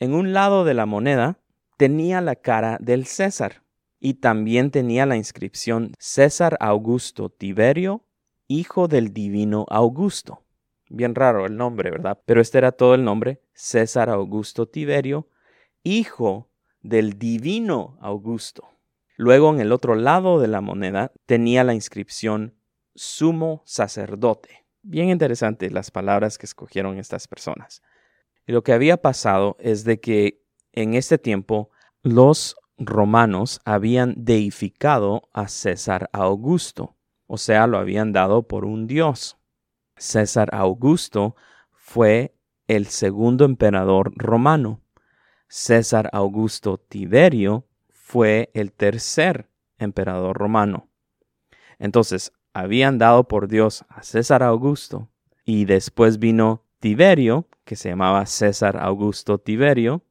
En 0.00 0.14
un 0.14 0.32
lado 0.32 0.64
de 0.64 0.74
la 0.74 0.86
moneda 0.86 1.38
tenía 1.76 2.20
la 2.20 2.36
cara 2.36 2.78
del 2.80 3.06
César 3.06 3.62
y 4.00 4.14
también 4.14 4.70
tenía 4.70 5.06
la 5.06 5.16
inscripción 5.16 5.92
César 5.98 6.56
Augusto 6.60 7.30
Tiberio, 7.30 8.04
hijo 8.48 8.88
del 8.88 9.14
divino 9.14 9.66
Augusto. 9.70 10.42
Bien 10.90 11.14
raro 11.14 11.46
el 11.46 11.56
nombre, 11.56 11.90
¿verdad? 11.90 12.20
Pero 12.26 12.40
este 12.40 12.58
era 12.58 12.72
todo 12.72 12.94
el 12.94 13.04
nombre, 13.04 13.40
César 13.54 14.10
Augusto 14.10 14.68
Tiberio, 14.68 15.28
hijo 15.82 16.50
del 16.82 17.18
divino 17.18 17.96
Augusto. 18.00 18.73
Luego 19.16 19.50
en 19.50 19.60
el 19.60 19.72
otro 19.72 19.94
lado 19.94 20.40
de 20.40 20.48
la 20.48 20.60
moneda 20.60 21.12
tenía 21.26 21.64
la 21.64 21.74
inscripción 21.74 22.54
sumo 22.94 23.62
sacerdote. 23.64 24.66
Bien 24.82 25.08
interesante 25.08 25.70
las 25.70 25.90
palabras 25.90 26.36
que 26.36 26.46
escogieron 26.46 26.98
estas 26.98 27.28
personas. 27.28 27.82
Y 28.46 28.52
lo 28.52 28.62
que 28.62 28.72
había 28.72 28.98
pasado 28.98 29.56
es 29.58 29.84
de 29.84 30.00
que 30.00 30.42
en 30.72 30.94
este 30.94 31.18
tiempo 31.18 31.70
los 32.02 32.56
romanos 32.76 33.60
habían 33.64 34.14
deificado 34.16 35.28
a 35.32 35.48
César 35.48 36.10
Augusto, 36.12 36.96
o 37.26 37.38
sea, 37.38 37.66
lo 37.66 37.78
habían 37.78 38.12
dado 38.12 38.46
por 38.46 38.64
un 38.64 38.86
dios. 38.86 39.38
César 39.96 40.50
Augusto 40.52 41.36
fue 41.72 42.34
el 42.66 42.86
segundo 42.86 43.44
emperador 43.44 44.12
romano. 44.16 44.80
César 45.48 46.10
Augusto 46.12 46.78
Tiberio 46.78 47.66
fue 48.14 48.52
el 48.54 48.70
tercer 48.70 49.48
emperador 49.76 50.38
romano. 50.38 50.88
Entonces, 51.80 52.32
habían 52.52 52.96
dado 52.96 53.26
por 53.26 53.48
Dios 53.48 53.84
a 53.88 54.04
César 54.04 54.44
Augusto 54.44 55.08
y 55.44 55.64
después 55.64 56.20
vino 56.20 56.62
Tiberio, 56.78 57.48
que 57.64 57.74
se 57.74 57.88
llamaba 57.88 58.24
César 58.26 58.76
Augusto 58.76 59.38
Tiberio. 59.38 60.04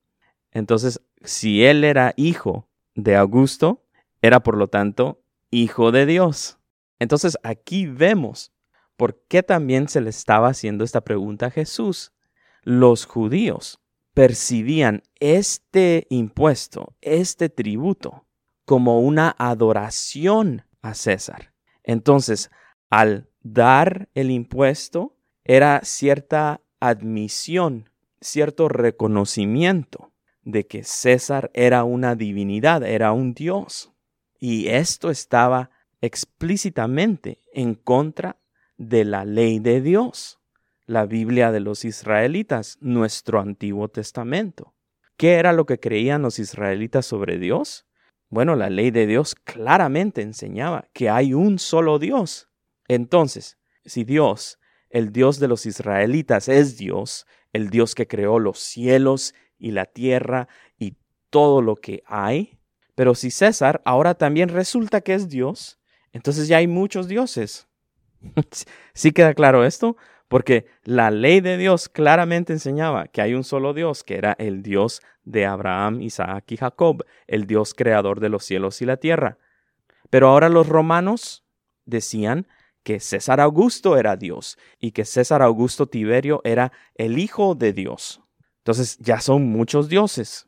Entonces, 0.51 0.99
si 1.23 1.63
él 1.63 1.85
era 1.85 2.13
hijo 2.17 2.67
de 2.93 3.15
Augusto, 3.15 3.85
era 4.21 4.41
por 4.41 4.57
lo 4.57 4.67
tanto 4.67 5.21
hijo 5.49 5.93
de 5.93 6.05
Dios. 6.05 6.57
Entonces, 6.99 7.37
aquí 7.41 7.85
vemos 7.85 8.51
por 8.97 9.23
qué 9.29 9.43
también 9.43 9.87
se 9.87 10.01
le 10.01 10.09
estaba 10.09 10.49
haciendo 10.49 10.83
esta 10.83 10.99
pregunta 10.99 11.45
a 11.45 11.51
Jesús. 11.51 12.11
Los 12.63 13.05
judíos 13.05 13.79
percibían 14.13 15.03
este 15.19 16.05
impuesto, 16.09 16.95
este 17.01 17.49
tributo, 17.49 18.25
como 18.65 19.01
una 19.01 19.35
adoración 19.37 20.65
a 20.81 20.93
César. 20.93 21.53
Entonces, 21.83 22.51
al 22.89 23.29
dar 23.41 24.09
el 24.13 24.31
impuesto, 24.31 25.17
era 25.43 25.81
cierta 25.83 26.61
admisión, 26.79 27.89
cierto 28.21 28.69
reconocimiento 28.69 30.13
de 30.43 30.67
que 30.67 30.83
César 30.83 31.49
era 31.53 31.83
una 31.83 32.15
divinidad, 32.15 32.83
era 32.83 33.11
un 33.11 33.33
dios. 33.33 33.93
Y 34.39 34.67
esto 34.67 35.09
estaba 35.09 35.71
explícitamente 36.01 37.41
en 37.53 37.75
contra 37.75 38.37
de 38.77 39.05
la 39.05 39.25
ley 39.25 39.59
de 39.59 39.81
Dios 39.81 40.42
la 40.85 41.05
Biblia 41.05 41.51
de 41.51 41.59
los 41.59 41.85
israelitas, 41.85 42.77
nuestro 42.81 43.39
Antiguo 43.39 43.87
Testamento. 43.87 44.73
¿Qué 45.17 45.33
era 45.33 45.53
lo 45.53 45.65
que 45.65 45.79
creían 45.79 46.21
los 46.21 46.39
israelitas 46.39 47.05
sobre 47.05 47.37
Dios? 47.37 47.85
Bueno, 48.29 48.55
la 48.55 48.69
ley 48.69 48.91
de 48.91 49.05
Dios 49.05 49.35
claramente 49.35 50.21
enseñaba 50.21 50.87
que 50.93 51.09
hay 51.09 51.33
un 51.33 51.59
solo 51.59 51.99
Dios. 51.99 52.49
Entonces, 52.87 53.57
si 53.85 54.03
Dios, 54.03 54.59
el 54.89 55.11
Dios 55.11 55.39
de 55.39 55.47
los 55.47 55.65
israelitas, 55.65 56.49
es 56.49 56.77
Dios, 56.77 57.27
el 57.53 57.69
Dios 57.69 57.95
que 57.95 58.07
creó 58.07 58.39
los 58.39 58.59
cielos 58.59 59.35
y 59.57 59.71
la 59.71 59.85
tierra 59.85 60.47
y 60.77 60.97
todo 61.29 61.61
lo 61.61 61.75
que 61.75 62.03
hay, 62.05 62.59
pero 62.95 63.15
si 63.15 63.31
César 63.31 63.81
ahora 63.85 64.15
también 64.15 64.49
resulta 64.49 65.01
que 65.01 65.13
es 65.13 65.29
Dios, 65.29 65.79
entonces 66.11 66.47
ya 66.47 66.57
hay 66.57 66.67
muchos 66.67 67.07
dioses. 67.07 67.67
¿Sí 68.93 69.11
queda 69.11 69.33
claro 69.33 69.65
esto? 69.65 69.97
Porque 70.33 70.65
la 70.83 71.11
ley 71.11 71.41
de 71.41 71.57
Dios 71.57 71.89
claramente 71.89 72.53
enseñaba 72.53 73.05
que 73.05 73.21
hay 73.21 73.35
un 73.35 73.43
solo 73.43 73.75
Dios, 73.75 74.03
que 74.03 74.15
era 74.15 74.35
el 74.39 74.63
Dios 74.63 75.03
de 75.23 75.45
Abraham, 75.45 76.01
Isaac 76.01 76.51
y 76.53 76.57
Jacob, 76.57 77.05
el 77.27 77.45
Dios 77.45 77.75
creador 77.75 78.19
de 78.19 78.29
los 78.29 78.43
cielos 78.43 78.81
y 78.81 78.87
la 78.87 78.97
tierra. 78.97 79.37
Pero 80.09 80.29
ahora 80.29 80.49
los 80.49 80.67
romanos 80.67 81.45
decían 81.85 82.47
que 82.81 82.99
César 82.99 83.39
Augusto 83.41 83.95
era 83.95 84.15
Dios 84.15 84.57
y 84.79 84.89
que 84.89 85.05
César 85.05 85.43
Augusto 85.43 85.85
Tiberio 85.85 86.41
era 86.43 86.71
el 86.95 87.19
Hijo 87.19 87.53
de 87.53 87.71
Dios. 87.71 88.19
Entonces 88.57 88.97
ya 88.97 89.19
son 89.21 89.45
muchos 89.45 89.87
dioses. 89.87 90.47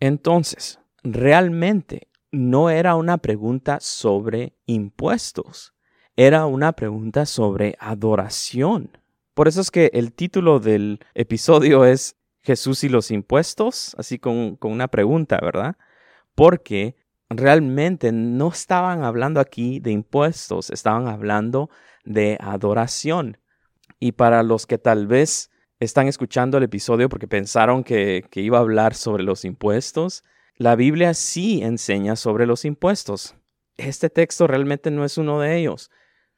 Entonces, 0.00 0.80
realmente 1.02 2.08
no 2.32 2.70
era 2.70 2.94
una 2.94 3.18
pregunta 3.18 3.80
sobre 3.80 4.54
impuestos, 4.64 5.74
era 6.16 6.46
una 6.46 6.72
pregunta 6.72 7.26
sobre 7.26 7.76
adoración. 7.80 8.92
Por 9.34 9.48
eso 9.48 9.60
es 9.60 9.70
que 9.70 9.90
el 9.94 10.12
título 10.12 10.58
del 10.58 11.00
episodio 11.14 11.84
es 11.84 12.16
Jesús 12.42 12.84
y 12.84 12.88
los 12.88 13.10
impuestos, 13.10 13.94
así 13.98 14.18
con, 14.18 14.58
una 14.62 14.88
pregunta, 14.88 15.38
¿verdad? 15.42 15.76
Porque 16.34 16.96
realmente 17.28 18.12
no 18.12 18.48
estaban 18.48 19.04
hablando 19.04 19.40
aquí 19.40 19.78
de 19.80 19.92
impuestos, 19.92 20.70
estaban 20.70 21.06
hablando 21.06 21.70
de 22.04 22.38
adoración. 22.40 23.38
Y 23.98 24.12
para 24.12 24.42
los 24.42 24.66
que 24.66 24.78
tal 24.78 25.06
vez 25.06 25.50
están 25.78 26.08
escuchando 26.08 26.58
el 26.58 26.64
episodio 26.64 27.08
porque 27.08 27.28
pensaron 27.28 27.84
que, 27.84 28.24
que, 28.30 28.40
iba 28.40 28.58
a 28.58 28.62
hablar 28.62 28.94
sobre 28.94 29.22
los 29.22 29.44
impuestos, 29.44 30.24
la 30.56 30.76
Biblia 30.76 31.14
sí 31.14 31.62
enseña 31.62 32.16
sobre 32.16 32.46
los 32.46 32.64
impuestos. 32.64 33.36
Este 33.76 34.10
texto 34.10 34.46
realmente 34.46 34.90
no 34.90 35.04
es 35.04 35.16
uno 35.16 35.40
de 35.40 35.56
ellos. 35.58 35.90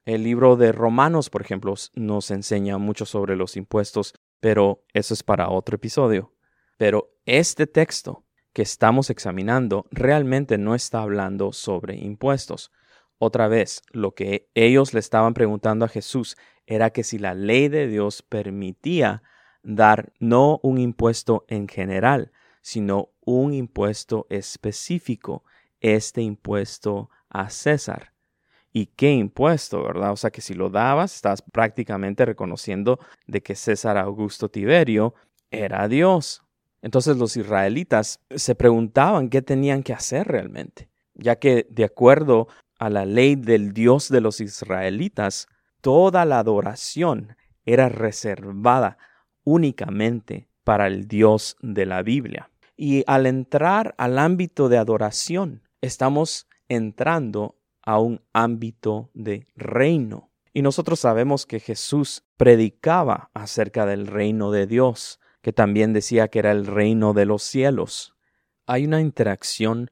El 0.04 0.24
libro 0.24 0.56
de 0.56 0.72
Romanos, 0.72 1.30
por 1.30 1.42
ejemplo, 1.42 1.74
nos 1.94 2.30
enseña 2.32 2.76
mucho 2.78 3.06
sobre 3.06 3.36
los 3.36 3.56
impuestos, 3.56 4.14
pero 4.40 4.84
eso 4.92 5.14
es 5.14 5.22
para 5.22 5.48
otro 5.48 5.76
episodio. 5.76 6.34
Pero 6.76 7.14
este 7.24 7.68
texto 7.68 8.24
que 8.52 8.62
estamos 8.62 9.10
examinando 9.10 9.86
realmente 9.92 10.58
no 10.58 10.74
está 10.74 11.02
hablando 11.02 11.52
sobre 11.52 11.96
impuestos. 11.96 12.72
Otra 13.18 13.46
vez, 13.46 13.82
lo 13.92 14.12
que 14.16 14.50
ellos 14.54 14.92
le 14.92 14.98
estaban 14.98 15.34
preguntando 15.34 15.84
a 15.84 15.88
Jesús 15.88 16.36
era 16.66 16.90
que 16.90 17.04
si 17.04 17.20
la 17.20 17.34
ley 17.34 17.68
de 17.68 17.86
Dios 17.86 18.22
permitía 18.22 19.22
dar 19.62 20.12
no 20.18 20.58
un 20.64 20.78
impuesto 20.78 21.44
en 21.46 21.68
general, 21.68 22.32
sino 22.60 23.10
un 23.20 23.54
impuesto 23.54 24.26
específico, 24.30 25.44
este 25.80 26.22
impuesto 26.22 27.08
a 27.28 27.50
César. 27.50 28.11
¿Y 28.72 28.86
qué 28.86 29.12
impuesto, 29.12 29.82
verdad? 29.82 30.12
O 30.12 30.16
sea 30.16 30.30
que 30.30 30.40
si 30.40 30.54
lo 30.54 30.70
dabas, 30.70 31.14
estás 31.14 31.42
prácticamente 31.42 32.24
reconociendo 32.24 32.98
de 33.26 33.42
que 33.42 33.54
César 33.54 33.98
Augusto 33.98 34.48
Tiberio 34.48 35.14
era 35.50 35.86
Dios. 35.88 36.42
Entonces 36.80 37.16
los 37.16 37.36
israelitas 37.36 38.20
se 38.30 38.54
preguntaban 38.54 39.28
qué 39.28 39.42
tenían 39.42 39.82
que 39.82 39.92
hacer 39.92 40.26
realmente, 40.26 40.88
ya 41.14 41.36
que 41.36 41.66
de 41.70 41.84
acuerdo 41.84 42.48
a 42.78 42.90
la 42.90 43.04
ley 43.04 43.36
del 43.36 43.72
Dios 43.72 44.08
de 44.08 44.20
los 44.20 44.40
israelitas, 44.40 45.46
toda 45.80 46.24
la 46.24 46.38
adoración 46.38 47.36
era 47.64 47.88
reservada 47.88 48.98
únicamente 49.44 50.48
para 50.64 50.86
el 50.86 51.06
Dios 51.06 51.56
de 51.60 51.86
la 51.86 52.02
Biblia. 52.02 52.50
Y 52.76 53.04
al 53.06 53.26
entrar 53.26 53.94
al 53.98 54.18
ámbito 54.18 54.68
de 54.68 54.78
adoración, 54.78 55.62
estamos 55.80 56.48
entrando 56.68 57.56
a 57.82 57.98
un 57.98 58.22
ámbito 58.32 59.10
de 59.14 59.46
reino. 59.56 60.30
Y 60.52 60.62
nosotros 60.62 61.00
sabemos 61.00 61.46
que 61.46 61.60
Jesús 61.60 62.24
predicaba 62.36 63.30
acerca 63.34 63.86
del 63.86 64.06
reino 64.06 64.50
de 64.50 64.66
Dios, 64.66 65.20
que 65.40 65.52
también 65.52 65.92
decía 65.92 66.28
que 66.28 66.38
era 66.38 66.52
el 66.52 66.66
reino 66.66 67.14
de 67.14 67.26
los 67.26 67.42
cielos. 67.42 68.14
Hay 68.66 68.84
una 68.84 69.00
interacción 69.00 69.90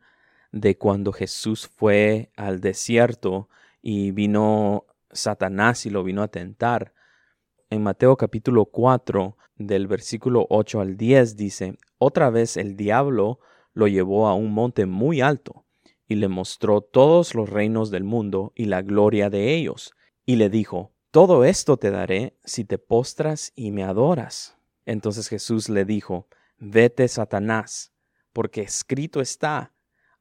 de 0.52 0.76
cuando 0.76 1.12
Jesús 1.12 1.68
fue 1.68 2.30
al 2.36 2.60
desierto 2.60 3.48
y 3.82 4.10
vino 4.10 4.86
Satanás 5.10 5.86
y 5.86 5.90
lo 5.90 6.04
vino 6.04 6.22
a 6.22 6.28
tentar. 6.28 6.92
En 7.70 7.82
Mateo 7.82 8.16
capítulo 8.16 8.66
4, 8.66 9.36
del 9.56 9.86
versículo 9.86 10.46
8 10.50 10.80
al 10.80 10.96
10 10.96 11.36
dice, 11.36 11.78
Otra 11.98 12.30
vez 12.30 12.56
el 12.56 12.76
diablo 12.76 13.40
lo 13.72 13.88
llevó 13.88 14.28
a 14.28 14.34
un 14.34 14.52
monte 14.52 14.86
muy 14.86 15.20
alto 15.20 15.64
y 16.10 16.16
le 16.16 16.26
mostró 16.26 16.80
todos 16.80 17.36
los 17.36 17.48
reinos 17.48 17.92
del 17.92 18.02
mundo 18.02 18.52
y 18.56 18.64
la 18.64 18.82
gloria 18.82 19.30
de 19.30 19.54
ellos, 19.54 19.94
y 20.26 20.34
le 20.34 20.50
dijo, 20.50 20.90
Todo 21.12 21.44
esto 21.44 21.76
te 21.76 21.92
daré 21.92 22.36
si 22.44 22.64
te 22.64 22.78
postras 22.78 23.52
y 23.54 23.70
me 23.70 23.84
adoras. 23.84 24.58
Entonces 24.86 25.28
Jesús 25.28 25.68
le 25.68 25.84
dijo, 25.84 26.26
Vete, 26.58 27.06
Satanás, 27.06 27.92
porque 28.32 28.62
escrito 28.62 29.20
está, 29.20 29.72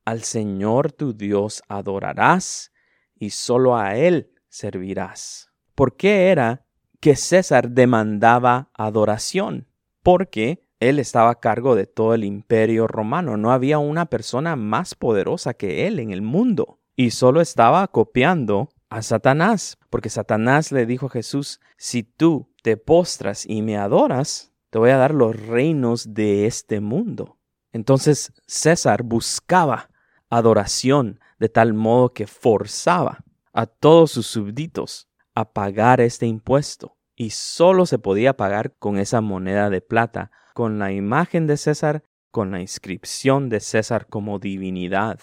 Al 0.05 0.21
Señor 0.21 0.91
tu 0.91 1.13
Dios 1.13 1.63
adorarás, 1.67 2.71
y 3.15 3.31
solo 3.31 3.75
a 3.75 3.95
Él 3.95 4.31
servirás. 4.47 5.49
¿Por 5.73 5.97
qué 5.97 6.27
era 6.27 6.67
que 6.99 7.15
César 7.15 7.71
demandaba 7.71 8.69
adoración? 8.75 9.67
Porque 10.03 10.68
él 10.79 10.99
estaba 10.99 11.31
a 11.31 11.39
cargo 11.39 11.75
de 11.75 11.85
todo 11.85 12.13
el 12.13 12.23
imperio 12.23 12.87
romano. 12.87 13.37
No 13.37 13.51
había 13.51 13.79
una 13.79 14.05
persona 14.05 14.55
más 14.55 14.95
poderosa 14.95 15.53
que 15.53 15.87
él 15.87 15.99
en 15.99 16.11
el 16.11 16.21
mundo. 16.21 16.79
Y 16.95 17.11
solo 17.11 17.41
estaba 17.41 17.87
copiando 17.87 18.69
a 18.89 19.01
Satanás, 19.01 19.77
porque 19.89 20.09
Satanás 20.09 20.71
le 20.71 20.85
dijo 20.85 21.07
a 21.07 21.11
Jesús, 21.11 21.59
si 21.77 22.03
tú 22.03 22.49
te 22.63 22.75
postras 22.75 23.45
y 23.45 23.61
me 23.61 23.77
adoras, 23.77 24.51
te 24.69 24.79
voy 24.79 24.89
a 24.89 24.97
dar 24.97 25.13
los 25.13 25.35
reinos 25.35 26.13
de 26.13 26.45
este 26.45 26.79
mundo. 26.79 27.37
Entonces 27.71 28.33
César 28.47 29.03
buscaba 29.03 29.89
adoración 30.29 31.19
de 31.39 31.49
tal 31.49 31.73
modo 31.73 32.13
que 32.13 32.27
forzaba 32.27 33.23
a 33.53 33.65
todos 33.65 34.11
sus 34.11 34.27
súbditos 34.27 35.07
a 35.35 35.53
pagar 35.53 36.01
este 36.01 36.25
impuesto, 36.25 36.97
y 37.15 37.31
solo 37.31 37.85
se 37.85 37.99
podía 37.99 38.35
pagar 38.35 38.75
con 38.77 38.97
esa 38.97 39.21
moneda 39.21 39.69
de 39.69 39.81
plata 39.81 40.31
con 40.59 40.77
la 40.77 40.91
imagen 40.91 41.47
de 41.47 41.55
César, 41.55 42.03
con 42.31 42.51
la 42.51 42.59
inscripción 42.59 43.47
de 43.47 43.61
César 43.61 44.07
como 44.07 44.39
divinidad. 44.39 45.21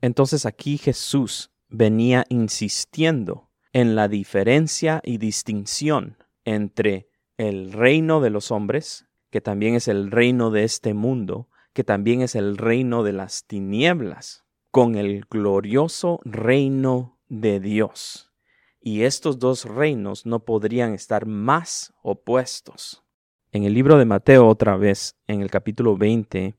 Entonces 0.00 0.46
aquí 0.46 0.78
Jesús 0.78 1.50
venía 1.68 2.24
insistiendo 2.30 3.50
en 3.74 3.94
la 3.94 4.08
diferencia 4.08 5.02
y 5.04 5.18
distinción 5.18 6.16
entre 6.46 7.10
el 7.36 7.72
reino 7.72 8.22
de 8.22 8.30
los 8.30 8.50
hombres, 8.50 9.06
que 9.28 9.42
también 9.42 9.74
es 9.74 9.86
el 9.86 10.10
reino 10.10 10.50
de 10.50 10.64
este 10.64 10.94
mundo, 10.94 11.50
que 11.74 11.84
también 11.84 12.22
es 12.22 12.34
el 12.34 12.56
reino 12.56 13.02
de 13.02 13.12
las 13.12 13.44
tinieblas, 13.44 14.46
con 14.70 14.94
el 14.94 15.26
glorioso 15.28 16.20
reino 16.24 17.20
de 17.28 17.60
Dios. 17.60 18.32
Y 18.80 19.02
estos 19.02 19.38
dos 19.38 19.66
reinos 19.66 20.24
no 20.24 20.46
podrían 20.46 20.94
estar 20.94 21.26
más 21.26 21.92
opuestos. 22.02 23.04
En 23.52 23.64
el 23.64 23.74
libro 23.74 23.98
de 23.98 24.04
Mateo 24.04 24.46
otra 24.46 24.76
vez, 24.76 25.16
en 25.26 25.40
el 25.40 25.50
capítulo 25.50 25.96
20, 25.96 26.54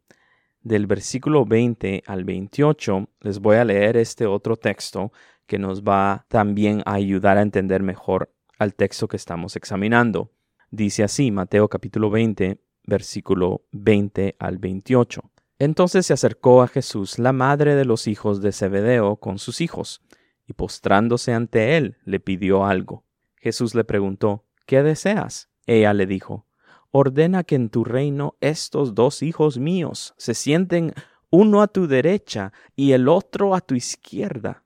del 0.62 0.88
versículo 0.88 1.46
20 1.46 2.04
al 2.06 2.26
28, 2.26 3.08
les 3.22 3.40
voy 3.40 3.56
a 3.56 3.64
leer 3.64 3.96
este 3.96 4.26
otro 4.26 4.58
texto 4.58 5.14
que 5.48 5.58
nos 5.58 5.84
va 5.84 6.26
también 6.28 6.82
a 6.86 6.96
ayudar 6.96 7.38
a 7.38 7.44
entender 7.44 7.82
mejor 7.82 8.34
al 8.60 8.76
texto 8.76 9.08
que 9.08 9.16
estamos 9.16 9.56
examinando. 9.56 10.34
Dice 10.70 11.06
así, 11.06 11.32
Mateo 11.32 11.70
capítulo 11.70 12.10
20, 12.10 12.60
versículo 12.84 13.62
20 13.72 14.36
al 14.38 14.58
28. 14.58 15.22
Entonces 15.60 16.06
se 16.06 16.14
acercó 16.14 16.62
a 16.62 16.68
Jesús 16.68 17.20
la 17.20 17.32
madre 17.32 17.76
de 17.76 17.86
los 17.86 18.06
hijos 18.08 18.42
de 18.42 18.52
Zebedeo 18.52 19.16
con 19.16 19.40
sus 19.40 19.62
hijos, 19.62 20.02
y 20.46 20.52
postrándose 20.52 21.32
ante 21.32 21.78
él 21.78 21.96
le 22.04 22.20
pidió 22.20 22.66
algo. 22.66 23.06
Jesús 23.38 23.76
le 23.76 23.86
preguntó, 23.86 24.44
¿qué 24.66 24.84
deseas? 24.84 25.50
Ella 25.66 25.94
le 25.94 26.06
dijo, 26.06 26.48
ordena 26.92 27.44
que 27.44 27.56
en 27.56 27.70
tu 27.70 27.84
reino 27.84 28.36
estos 28.42 28.94
dos 28.94 29.24
hijos 29.24 29.58
míos 29.58 30.14
se 30.18 30.34
sienten 30.34 30.94
uno 31.30 31.62
a 31.62 31.68
tu 31.68 31.88
derecha 31.88 32.52
y 32.76 32.92
el 32.92 33.08
otro 33.08 33.56
a 33.56 33.62
tu 33.62 33.76
izquierda. 33.76 34.64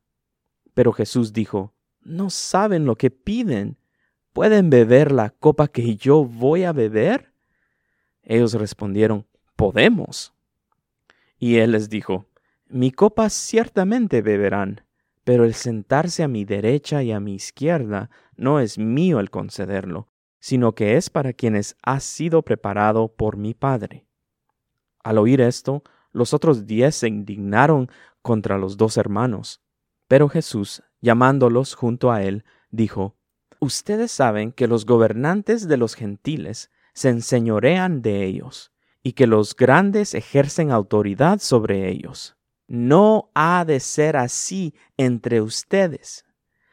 Pero 0.73 0.91
Jesús 0.91 1.31
dijo, 1.31 1.73
¿no 2.01 2.29
saben 2.29 2.85
lo 2.85 2.95
que 2.95 3.11
piden? 3.11 3.77
¿Pueden 4.33 4.69
beber 4.69 5.11
la 5.11 5.29
copa 5.29 5.67
que 5.67 5.95
yo 5.95 6.25
voy 6.25 6.63
a 6.63 6.73
beber? 6.73 7.31
Ellos 8.23 8.53
respondieron, 8.53 9.25
Podemos. 9.55 10.33
Y 11.37 11.57
él 11.57 11.71
les 11.71 11.89
dijo, 11.89 12.25
Mi 12.67 12.91
copa 12.91 13.29
ciertamente 13.29 14.21
beberán, 14.21 14.81
pero 15.23 15.45
el 15.45 15.53
sentarse 15.53 16.23
a 16.23 16.27
mi 16.27 16.43
derecha 16.43 17.03
y 17.03 17.11
a 17.11 17.19
mi 17.19 17.35
izquierda 17.35 18.09
no 18.35 18.59
es 18.59 18.77
mío 18.77 19.19
el 19.19 19.29
concederlo, 19.29 20.09
sino 20.45 20.75
que 20.75 20.95
es 20.95 21.09
para 21.09 21.33
quienes 21.33 21.75
ha 21.81 21.99
sido 21.99 22.43
preparado 22.43 23.07
por 23.07 23.35
mi 23.35 23.55
Padre. 23.55 24.05
Al 25.03 25.17
oír 25.17 25.41
esto, 25.41 25.81
los 26.11 26.35
otros 26.35 26.67
diez 26.67 26.93
se 26.97 27.07
indignaron 27.07 27.89
contra 28.21 28.59
los 28.59 28.77
dos 28.77 28.97
hermanos. 28.97 29.63
Pero 30.07 30.29
Jesús, 30.29 30.83
llamándolos 31.01 31.73
junto 31.73 32.11
a 32.11 32.21
él, 32.21 32.45
dijo, 32.69 33.15
Ustedes 33.59 34.11
saben 34.11 34.51
que 34.51 34.67
los 34.67 34.85
gobernantes 34.85 35.67
de 35.67 35.77
los 35.77 35.95
gentiles 35.95 36.69
se 36.93 37.09
enseñorean 37.09 38.03
de 38.03 38.23
ellos, 38.23 38.71
y 39.01 39.13
que 39.13 39.25
los 39.25 39.55
grandes 39.55 40.13
ejercen 40.13 40.69
autoridad 40.69 41.39
sobre 41.39 41.89
ellos. 41.89 42.37
No 42.67 43.31
ha 43.33 43.65
de 43.65 43.79
ser 43.79 44.15
así 44.15 44.75
entre 44.95 45.41
ustedes, 45.41 46.23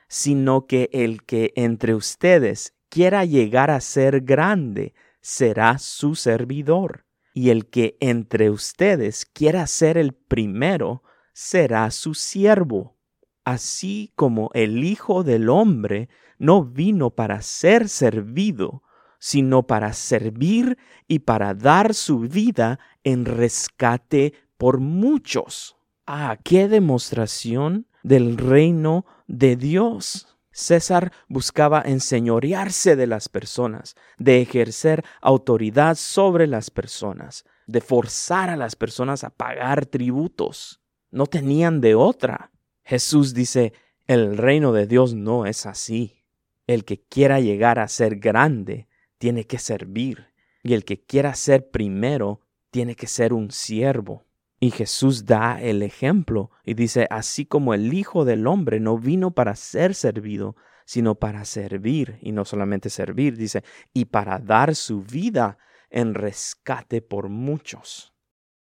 sino 0.09 0.67
que 0.67 0.91
el 0.93 1.23
que 1.25 1.55
entre 1.57 1.95
ustedes 1.95 2.75
quiera 2.93 3.25
llegar 3.25 3.71
a 3.71 3.81
ser 3.81 4.21
grande, 4.21 4.93
será 5.23 5.79
su 5.79 6.15
servidor. 6.15 7.07
Y 7.33 7.49
el 7.49 7.71
que 7.71 7.97
entre 8.01 8.51
ustedes 8.51 9.25
quiera 9.25 9.67
ser 9.67 9.97
el 9.97 10.13
primero, 10.13 11.03
será 11.33 11.91
su 11.91 12.13
siervo. 12.13 12.99
Así 13.47 14.13
como 14.15 14.51
el 14.53 14.85
Hijo 14.85 15.25
del 15.25 15.49
Hombre 15.49 16.11
no 16.39 16.67
vino 16.67 17.09
para 17.09 17.41
ser 17.41 17.89
servido, 17.89 18.83
sino 19.19 19.67
para 19.67 19.95
servir 19.95 20.77
y 21.09 21.21
para 21.21 21.55
dar 21.55 21.95
su 21.95 22.19
vida 22.19 22.79
en 23.05 23.25
rescate 23.25 24.35
por 24.59 24.81
muchos. 24.81 25.77
Ah, 26.07 26.37
qué 26.45 26.69
demostración 26.69 27.87
del 28.03 28.37
reino 28.37 29.07
de 29.29 29.57
Dios. 29.57 30.32
César 30.53 31.13
buscaba 31.29 31.83
enseñorearse 31.85 32.95
de 32.95 33.07
las 33.07 33.29
personas, 33.29 33.97
de 34.19 34.43
ejercer 34.43 35.05
autoridad 35.21 35.97
sobre 35.97 36.47
las 36.47 36.71
personas, 36.71 37.45
de 37.67 37.81
forzar 37.81 38.51
a 38.51 38.57
las 38.57 38.77
personas 38.77 39.25
a 39.25 39.31
pagar 39.31 39.87
tributos. 39.87 40.81
No 41.11 41.27
tenían 41.27 41.81
de 41.81 41.95
otra. 41.95 42.53
Jesús 42.85 43.35
dice, 43.35 43.73
El 44.07 44.37
reino 44.37 44.73
de 44.73 44.87
Dios 44.87 45.15
no 45.15 45.47
es 45.47 45.67
así. 45.67 46.25
El 46.67 46.85
que 46.85 47.01
quiera 47.01 47.41
llegar 47.41 47.79
a 47.79 47.89
ser 47.89 48.17
grande 48.17 48.89
tiene 49.19 49.47
que 49.47 49.59
servir, 49.59 50.29
y 50.63 50.75
el 50.75 50.85
que 50.85 51.03
quiera 51.03 51.35
ser 51.35 51.71
primero 51.71 52.41
tiene 52.71 52.95
que 52.95 53.07
ser 53.07 53.33
un 53.33 53.51
siervo. 53.51 54.25
Y 54.63 54.71
Jesús 54.71 55.27
da 55.27 55.61
el 55.61 55.83
ejemplo 55.83 56.53
y 56.65 56.75
dice, 56.75 57.09
así 57.11 57.47
como 57.47 57.75
el 57.75 57.93
Hijo 57.93 58.25
del 58.25 58.47
Hombre 58.47 58.79
no 58.79 58.97
vino 58.97 59.33
para 59.33 59.57
ser 59.57 59.93
servido, 59.93 60.55
sino 60.85 61.17
para 61.17 61.45
servir, 61.45 62.17
y 62.23 62.31
no 62.31 62.45
solamente 62.45 62.89
servir, 62.89 63.37
dice, 63.37 63.65
y 63.93 64.05
para 64.05 64.39
dar 64.39 64.77
su 64.77 65.03
vida 65.03 65.59
en 65.91 66.15
rescate 66.15 67.03
por 67.03 67.29
muchos. 67.29 68.15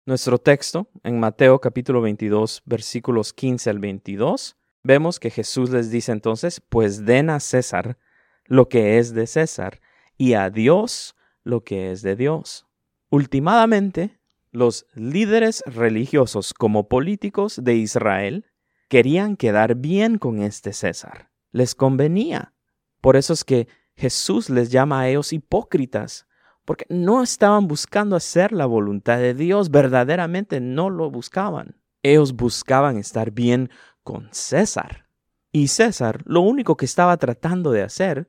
Nuestro 0.08 0.40
texto, 0.40 0.90
en 1.04 1.20
Mateo 1.20 1.62
capítulo 1.62 2.02
22, 2.02 2.64
versículos 2.66 3.32
15 3.32 3.70
al 3.70 3.78
22, 3.78 4.58
vemos 4.82 5.20
que 5.20 5.30
Jesús 5.30 5.70
les 5.70 5.92
dice 5.92 6.14
entonces, 6.14 6.62
pues 6.62 7.06
den 7.06 7.30
a 7.30 7.40
César 7.40 8.00
lo 8.46 8.70
que 8.70 8.98
es 8.98 9.14
de 9.14 9.28
César, 9.28 9.80
y 10.18 10.34
a 10.34 10.50
Dios 10.50 11.16
lo 11.44 11.64
que 11.64 11.92
es 11.92 12.02
de 12.02 12.16
Dios. 12.16 12.66
Últimamente, 13.12 14.20
los 14.52 14.86
líderes 14.94 15.64
religiosos 15.66 16.54
como 16.54 16.88
políticos 16.88 17.60
de 17.64 17.76
Israel 17.76 18.46
querían 18.90 19.38
quedar 19.38 19.76
bien 19.76 20.18
con 20.18 20.42
este 20.42 20.74
César. 20.74 21.32
Les 21.52 21.76
convenía. 21.76 22.54
Por 23.00 23.16
eso 23.16 23.34
es 23.34 23.44
que 23.44 23.68
Jesús 23.96 24.50
les 24.50 24.70
llama 24.70 25.02
a 25.02 25.10
ellos 25.10 25.34
hipócritas, 25.34 26.28
porque 26.66 26.86
no 26.90 27.24
estaban 27.24 27.68
buscando 27.68 28.16
hacer 28.16 28.52
la 28.52 28.66
voluntad 28.66 29.18
de 29.18 29.34
Dios, 29.34 29.72
verdaderamente 29.72 30.60
no 30.60 30.90
lo 30.90 31.10
buscaban. 31.10 31.78
Ellos 32.04 32.34
buscaban 32.34 32.98
estar 32.98 33.32
bien 33.32 33.70
con 34.04 34.30
César. 34.32 35.08
Y 35.52 35.68
César 35.68 36.22
lo 36.26 36.42
único 36.42 36.78
que 36.78 36.86
estaba 36.86 37.18
tratando 37.18 37.72
de 37.72 37.84
hacer 37.84 38.28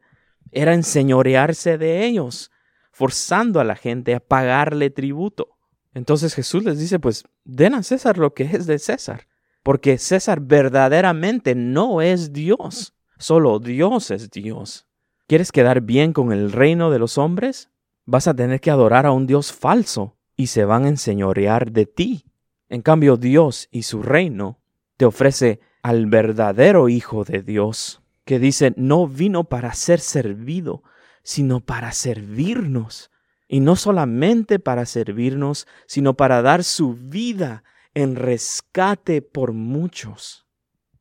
era 0.51 0.75
enseñorearse 0.75 1.79
de 1.79 2.05
ellos, 2.05 2.51
forzando 2.91 3.61
a 3.61 3.65
la 3.65 3.77
gente 3.77 4.15
a 4.15 4.21
pagarle 4.21 4.91
tributo. 4.91 5.52
Entonces 5.95 6.35
Jesús 6.35 6.65
les 6.65 6.79
dice, 6.79 6.99
pues 6.99 7.25
den 7.45 7.75
a 7.75 7.83
César 7.83 8.19
lo 8.19 8.35
que 8.35 8.45
es 8.45 8.67
de 8.67 8.79
César, 8.79 9.29
porque 9.63 9.99
César 9.99 10.41
verdaderamente 10.41 11.55
no 11.55 12.01
es 12.01 12.33
Dios, 12.33 12.95
solo 13.19 13.59
Dios 13.59 14.11
es 14.11 14.31
Dios. 14.31 14.87
¿Quieres 15.27 15.53
quedar 15.53 15.83
bien 15.83 16.13
con 16.13 16.33
el 16.33 16.51
reino 16.53 16.91
de 16.91 16.99
los 16.99 17.19
hombres? 17.19 17.71
Vas 18.05 18.27
a 18.27 18.35
tener 18.35 18.61
que 18.61 18.71
adorar 18.71 19.07
a 19.07 19.13
un 19.13 19.27
Dios 19.27 19.53
falso 19.53 20.17
y 20.37 20.49
se 20.49 20.65
van 20.65 20.85
a 20.85 20.89
enseñorear 20.89 21.71
de 21.71 21.87
ti. 21.87 22.25
En 22.69 22.83
cambio, 22.83 23.17
Dios 23.17 23.69
y 23.71 23.83
su 23.83 24.03
reino 24.03 24.59
te 24.97 25.05
ofrece 25.05 25.61
al 25.83 26.07
verdadero 26.07 26.89
Hijo 26.89 27.25
de 27.25 27.43
Dios, 27.43 28.03
que 28.25 28.39
dice, 28.39 28.73
no 28.77 29.07
vino 29.07 29.45
para 29.45 29.75
ser 29.75 30.01
servido, 30.01 30.83
sino 31.23 31.61
para 31.61 31.93
servirnos 31.93 33.12
y 33.53 33.61
no 33.61 33.77
solamente 33.77 34.59
para 34.59 34.87
servirnos, 34.87 35.67
sino 35.87 36.15
para 36.15 36.41
dar 36.41 36.65
su 36.65 36.95
vida 36.95 37.65
en 37.93 38.17
rescate 38.17 39.21
por 39.21 39.53
muchos. 39.53 40.47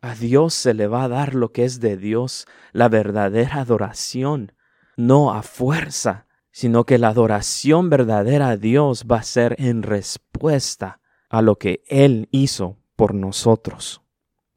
A 0.02 0.16
Dios 0.16 0.54
se 0.54 0.74
le 0.74 0.88
va 0.88 1.06
a 1.06 1.08
dar 1.08 1.34
lo 1.34 1.54
que 1.54 1.64
es 1.64 1.80
de 1.80 1.96
Dios, 1.96 2.46
la 2.74 2.90
verdadera 2.90 3.62
adoración, 3.62 4.52
no 4.98 5.32
a 5.32 5.44
fuerza, 5.44 6.28
sino 6.52 6.84
que 6.84 6.98
la 6.98 7.08
adoración 7.08 7.90
verdadera 7.90 8.50
a 8.50 8.58
Dios 8.58 9.06
va 9.10 9.20
a 9.20 9.24
ser 9.24 9.56
en 9.58 9.82
respuesta 9.82 11.00
a 11.30 11.42
lo 11.42 11.56
que 11.56 11.84
Él 11.88 12.28
hizo 12.32 12.80
por 12.98 13.16
nosotros. 13.16 14.02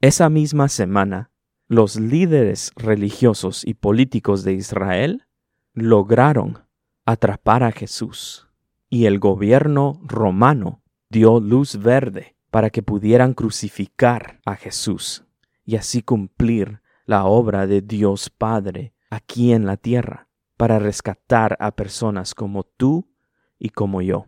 Esa 0.01 0.29
misma 0.31 0.67
semana, 0.67 1.31
los 1.69 1.95
líderes 1.95 2.73
religiosos 2.75 3.65
y 3.65 3.75
políticos 3.75 4.43
de 4.43 4.55
Israel 4.55 5.29
lograron 5.75 6.64
atrapar 7.05 7.63
a 7.63 7.73
Jesús 7.73 8.49
y 8.89 9.07
el 9.07 9.19
gobierno 9.19 10.01
romano 10.05 10.83
dio 11.11 11.41
luz 11.41 11.77
verde 11.77 12.37
para 12.51 12.71
que 12.71 12.83
pudieran 12.83 13.35
crucificar 13.35 14.41
a 14.45 14.57
Jesús 14.57 15.25
y 15.65 15.77
así 15.77 16.03
cumplir 16.03 16.81
la 17.05 17.25
obra 17.25 17.67
de 17.67 17.83
Dios 17.83 18.31
Padre 18.31 18.95
aquí 19.11 19.53
en 19.53 19.67
la 19.67 19.77
tierra 19.77 20.29
para 20.57 20.79
rescatar 20.79 21.57
a 21.61 21.73
personas 21.73 22.35
como 22.35 22.63
tú 22.63 23.11
y 23.59 23.71
como 23.71 24.03
yo. 24.03 24.27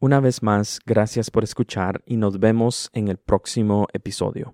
Una 0.00 0.18
vez 0.18 0.42
más, 0.42 0.80
gracias 0.84 1.30
por 1.30 1.44
escuchar 1.44 2.02
y 2.06 2.16
nos 2.16 2.40
vemos 2.40 2.90
en 2.92 3.08
el 3.08 3.18
próximo 3.18 3.86
episodio. 3.92 4.50